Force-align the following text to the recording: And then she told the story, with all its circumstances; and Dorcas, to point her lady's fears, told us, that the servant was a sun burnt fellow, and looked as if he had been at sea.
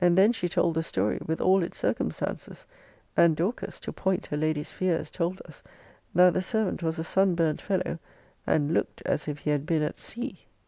And 0.00 0.16
then 0.16 0.30
she 0.30 0.48
told 0.48 0.74
the 0.76 0.84
story, 0.84 1.18
with 1.26 1.40
all 1.40 1.60
its 1.64 1.76
circumstances; 1.76 2.68
and 3.16 3.34
Dorcas, 3.34 3.80
to 3.80 3.92
point 3.92 4.28
her 4.28 4.36
lady's 4.36 4.72
fears, 4.72 5.10
told 5.10 5.42
us, 5.44 5.64
that 6.14 6.34
the 6.34 6.40
servant 6.40 6.84
was 6.84 7.00
a 7.00 7.02
sun 7.02 7.34
burnt 7.34 7.60
fellow, 7.60 7.98
and 8.46 8.72
looked 8.72 9.02
as 9.04 9.26
if 9.26 9.40
he 9.40 9.50
had 9.50 9.66
been 9.66 9.82
at 9.82 9.98
sea. 9.98 10.38